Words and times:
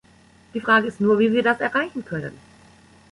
Die 0.55 0.59
Frage 0.59 0.87
ist 0.87 0.99
nur, 0.99 1.19
wie 1.19 1.31
wir 1.31 1.43
das 1.43 1.59
erreichen 1.59 2.03
können. 2.03 2.35